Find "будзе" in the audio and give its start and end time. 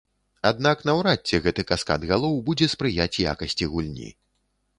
2.49-2.69